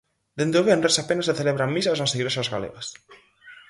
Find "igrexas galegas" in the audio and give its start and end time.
2.17-2.87